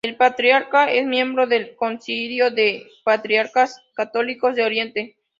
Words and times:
El 0.03 0.15
patriarca 0.17 0.91
es 0.91 1.05
miembro 1.05 1.45
del 1.45 1.75
Concilio 1.75 2.49
de 2.49 2.87
patriarcas 3.03 3.83
católicos 3.93 4.55
de 4.55 4.63
Oriente. 4.63 5.15